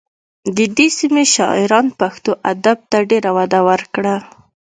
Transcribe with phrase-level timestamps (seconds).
[0.55, 4.15] د دې سیمې شاعرانو پښتو ادب ته ډېره وده ورکړه